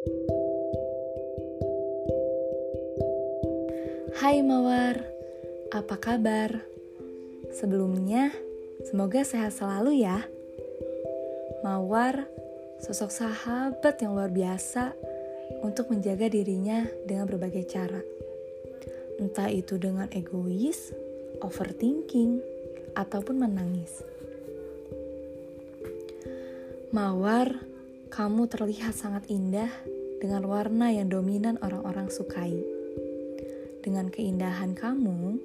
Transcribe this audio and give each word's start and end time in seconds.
Hai 0.00 0.08
Mawar, 4.40 4.96
apa 5.68 6.00
kabar? 6.00 6.64
Sebelumnya, 7.52 8.32
semoga 8.88 9.20
sehat 9.28 9.52
selalu 9.52 10.00
ya. 10.00 10.24
Mawar, 11.60 12.24
sosok 12.80 13.12
sahabat 13.12 14.00
yang 14.00 14.16
luar 14.16 14.32
biasa 14.32 14.96
untuk 15.60 15.92
menjaga 15.92 16.32
dirinya 16.32 16.88
dengan 17.04 17.28
berbagai 17.28 17.68
cara. 17.68 18.00
Entah 19.20 19.52
itu 19.52 19.76
dengan 19.76 20.08
egois, 20.16 20.96
overthinking, 21.44 22.40
ataupun 22.96 23.36
menangis. 23.36 24.00
Mawar, 26.88 27.68
kamu 28.10 28.50
terlihat 28.50 28.90
sangat 28.90 29.30
indah 29.30 29.70
dengan 30.18 30.42
warna 30.50 30.90
yang 30.90 31.06
dominan 31.06 31.62
orang-orang 31.62 32.10
sukai. 32.10 32.58
Dengan 33.86 34.10
keindahan 34.10 34.74
kamu, 34.74 35.38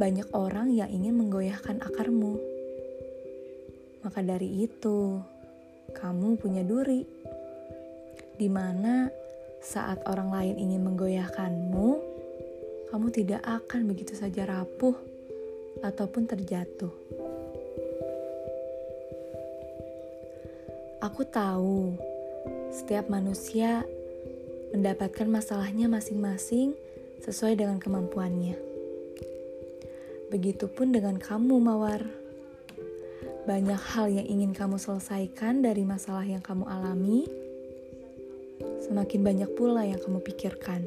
banyak 0.00 0.24
orang 0.32 0.72
yang 0.72 0.88
ingin 0.88 1.20
menggoyahkan 1.20 1.84
akarmu. 1.84 2.40
Maka 4.00 4.24
dari 4.24 4.64
itu, 4.64 5.20
kamu 5.92 6.40
punya 6.40 6.64
duri. 6.64 7.04
Di 8.40 8.48
mana 8.48 9.12
saat 9.60 10.00
orang 10.08 10.32
lain 10.32 10.56
ingin 10.56 10.88
menggoyahkanmu, 10.88 11.88
kamu 12.88 13.06
tidak 13.12 13.44
akan 13.44 13.84
begitu 13.84 14.16
saja 14.16 14.48
rapuh 14.48 14.96
ataupun 15.84 16.24
terjatuh. 16.24 17.27
Aku 20.98 21.22
tahu 21.22 21.94
setiap 22.74 23.06
manusia 23.06 23.86
mendapatkan 24.74 25.30
masalahnya 25.30 25.86
masing-masing 25.86 26.74
sesuai 27.22 27.54
dengan 27.54 27.78
kemampuannya. 27.78 28.58
Begitupun 30.34 30.90
dengan 30.90 31.22
kamu, 31.22 31.54
Mawar. 31.62 32.02
Banyak 33.46 33.78
hal 33.94 34.10
yang 34.10 34.26
ingin 34.26 34.50
kamu 34.50 34.74
selesaikan 34.74 35.62
dari 35.62 35.86
masalah 35.86 36.26
yang 36.26 36.42
kamu 36.42 36.66
alami, 36.66 37.30
semakin 38.82 39.22
banyak 39.22 39.50
pula 39.54 39.86
yang 39.86 40.02
kamu 40.02 40.18
pikirkan. 40.18 40.82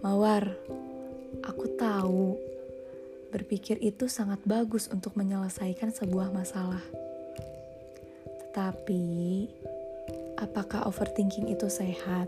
Mawar, 0.00 0.56
aku 1.44 1.68
tahu 1.76 2.40
berpikir 3.28 3.76
itu 3.84 4.08
sangat 4.08 4.40
bagus 4.48 4.88
untuk 4.88 5.20
menyelesaikan 5.20 5.92
sebuah 5.92 6.32
masalah. 6.32 6.80
Tetapi, 8.58 9.46
apakah 10.34 10.90
overthinking 10.90 11.46
itu 11.46 11.70
sehat? 11.70 12.26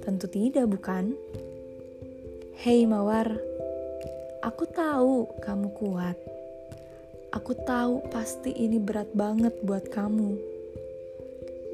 Tentu 0.00 0.24
tidak, 0.24 0.72
bukan? 0.72 1.12
Hei 2.56 2.88
Mawar, 2.88 3.36
aku 4.40 4.64
tahu 4.72 5.28
kamu 5.44 5.68
kuat. 5.76 6.16
Aku 7.36 7.52
tahu 7.60 8.08
pasti 8.08 8.56
ini 8.56 8.80
berat 8.80 9.12
banget 9.12 9.52
buat 9.60 9.84
kamu. 9.92 10.40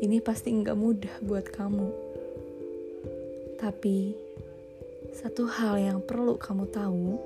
Ini 0.02 0.18
pasti 0.18 0.50
nggak 0.50 0.74
mudah 0.74 1.14
buat 1.22 1.46
kamu. 1.46 1.94
Tapi, 3.62 4.18
satu 5.14 5.46
hal 5.46 5.78
yang 5.78 6.02
perlu 6.02 6.34
kamu 6.42 6.66
tahu, 6.74 7.22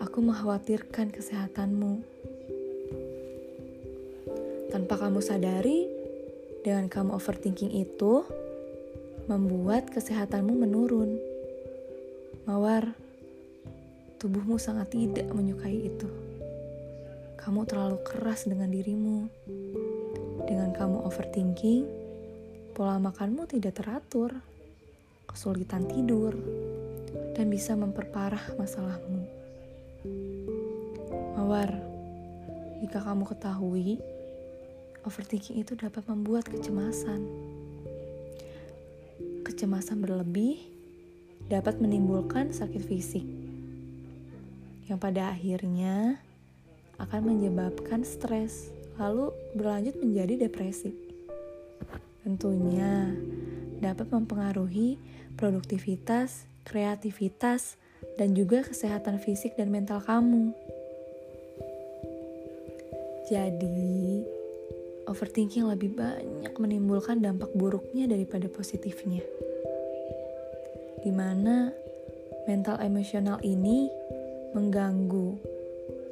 aku 0.00 0.18
mengkhawatirkan 0.24 1.12
kesehatanmu. 1.12 2.15
Tanpa 4.76 5.00
kamu 5.00 5.24
sadari, 5.24 5.88
dengan 6.60 6.92
kamu 6.92 7.16
overthinking 7.16 7.72
itu, 7.80 8.28
membuat 9.24 9.88
kesehatanmu 9.88 10.52
menurun. 10.52 11.16
Mawar, 12.44 12.92
tubuhmu 14.20 14.60
sangat 14.60 14.92
tidak 14.92 15.32
menyukai 15.32 15.88
itu. 15.88 16.04
Kamu 17.40 17.64
terlalu 17.64 18.04
keras 18.04 18.44
dengan 18.44 18.68
dirimu. 18.68 19.32
Dengan 20.44 20.76
kamu 20.76 21.08
overthinking, 21.08 21.88
pola 22.76 23.00
makanmu 23.00 23.48
tidak 23.48 23.80
teratur, 23.80 24.28
kesulitan 25.24 25.88
tidur, 25.88 26.36
dan 27.32 27.48
bisa 27.48 27.72
memperparah 27.72 28.60
masalahmu. 28.60 29.24
Mawar, 31.32 31.72
jika 32.84 33.00
kamu 33.00 33.24
ketahui, 33.24 34.15
overthinking 35.06 35.62
itu 35.62 35.78
dapat 35.78 36.02
membuat 36.10 36.50
kecemasan 36.50 37.22
kecemasan 39.46 40.02
berlebih 40.02 40.58
dapat 41.46 41.78
menimbulkan 41.78 42.50
sakit 42.50 42.82
fisik, 42.82 43.22
yang 44.90 44.98
pada 44.98 45.30
akhirnya 45.30 46.18
akan 46.98 47.22
menyebabkan 47.22 48.02
stres, 48.02 48.74
lalu 48.98 49.30
berlanjut 49.54 49.94
menjadi 50.02 50.50
depresi. 50.50 50.90
Tentunya 52.26 53.14
dapat 53.78 54.10
mempengaruhi 54.10 54.98
produktivitas, 55.38 56.50
kreativitas, 56.66 57.78
dan 58.18 58.34
juga 58.34 58.66
kesehatan 58.66 59.22
fisik 59.22 59.54
dan 59.54 59.70
mental 59.70 60.02
kamu. 60.02 60.50
Jadi, 63.30 64.26
overthinking 65.06 65.66
lebih 65.66 65.94
banyak 65.94 66.54
menimbulkan 66.58 67.22
dampak 67.22 67.50
buruknya 67.54 68.10
daripada 68.10 68.50
positifnya 68.50 69.22
di 71.06 71.14
mana 71.14 71.70
mental 72.50 72.82
emosional 72.82 73.38
ini 73.46 73.86
mengganggu 74.54 75.38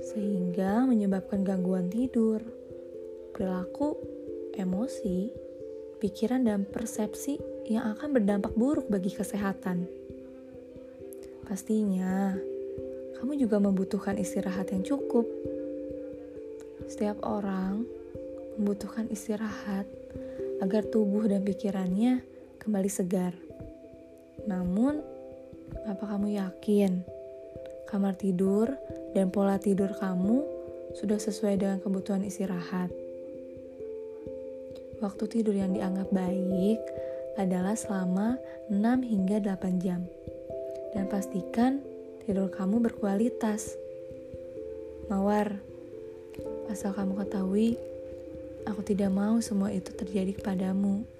sehingga 0.05 0.87
menyebabkan 0.87 1.43
gangguan 1.43 1.91
tidur, 1.91 2.39
perilaku, 3.35 3.99
emosi, 4.55 5.33
pikiran 5.99 6.47
dan 6.47 6.63
persepsi 6.69 7.41
yang 7.67 7.97
akan 7.97 8.15
berdampak 8.15 8.53
buruk 8.55 8.87
bagi 8.87 9.11
kesehatan. 9.11 9.89
Pastinya, 11.49 12.37
kamu 13.19 13.35
juga 13.41 13.59
membutuhkan 13.59 14.15
istirahat 14.21 14.71
yang 14.71 14.85
cukup. 14.85 15.25
Setiap 16.87 17.25
orang 17.25 17.83
membutuhkan 18.59 19.11
istirahat 19.11 19.87
agar 20.63 20.87
tubuh 20.87 21.27
dan 21.27 21.43
pikirannya 21.43 22.23
kembali 22.63 22.91
segar. 22.91 23.35
Namun, 24.49 25.01
apa 25.85 26.05
kamu 26.05 26.39
yakin 26.39 27.05
kamar 27.91 28.17
tidur 28.17 28.73
dan 29.13 29.29
pola 29.29 29.61
tidur 29.61 29.93
kamu 29.97 30.43
sudah 30.97 31.19
sesuai 31.19 31.61
dengan 31.61 31.79
kebutuhan 31.83 32.25
istirahat? 32.25 32.93
Waktu 35.03 35.25
tidur 35.29 35.53
yang 35.53 35.75
dianggap 35.75 36.09
baik 36.15 36.81
adalah 37.37 37.75
selama 37.75 38.39
6 38.71 39.05
hingga 39.05 39.43
8 39.43 39.83
jam. 39.83 40.07
Dan 40.95 41.11
pastikan 41.11 41.83
tidur 42.25 42.49
kamu 42.49 42.79
berkualitas. 42.81 43.75
Mawar, 45.11 45.61
asal 46.73 46.97
kamu 46.97 47.21
ketahui, 47.27 47.77
aku 48.65 48.81
tidak 48.83 49.13
mau 49.13 49.39
semua 49.41 49.71
itu 49.71 49.93
terjadi 49.93 50.33
kepadamu. 50.37 51.14